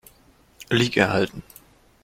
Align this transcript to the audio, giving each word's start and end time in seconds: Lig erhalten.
Lig 0.71 0.97
erhalten. 0.97 1.43